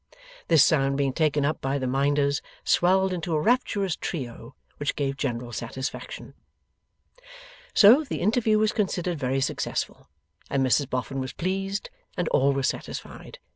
This 0.47 0.65
sound 0.65 0.97
being 0.97 1.13
taken 1.13 1.45
up 1.45 1.61
by 1.61 1.77
the 1.77 1.85
Minders, 1.85 2.41
swelled 2.63 3.13
into 3.13 3.35
a 3.35 3.39
rapturous 3.39 3.95
trio 3.95 4.55
which 4.77 4.95
gave 4.95 5.15
general 5.15 5.51
satisfaction. 5.53 6.33
So, 7.75 8.03
the 8.03 8.19
interview 8.19 8.57
was 8.57 8.73
considered 8.73 9.19
very 9.19 9.41
successful, 9.41 10.09
and 10.49 10.65
Mrs 10.65 10.89
Boffin 10.89 11.19
was 11.19 11.33
pleased, 11.33 11.91
and 12.17 12.27
all 12.29 12.51
were 12.51 12.63
satisfied. 12.63 13.37